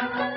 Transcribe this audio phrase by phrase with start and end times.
[0.00, 0.27] thank you.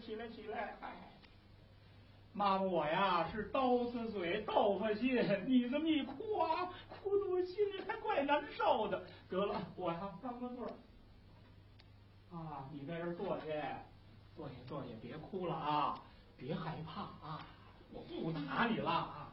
[0.00, 0.76] 起来起来起来！
[0.80, 0.92] 哎，
[2.32, 9.04] 妈妈我呀是刀子嘴豆腐心，你这么一哭啊，哭的我心里还怪难受的。
[9.28, 10.72] 得了，我呀翻个座儿
[12.36, 13.44] 啊，你在这儿坐下，
[14.36, 16.02] 坐下坐下，别哭了啊，
[16.36, 17.46] 别害怕啊，
[17.92, 19.23] 我不打你了啊。